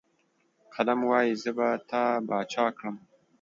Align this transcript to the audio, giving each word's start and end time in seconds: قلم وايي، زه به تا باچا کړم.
قلم 0.73 0.99
وايي، 1.09 1.33
زه 1.43 1.51
به 1.57 1.69
تا 1.89 2.03
باچا 2.27 2.65
کړم. 2.77 2.95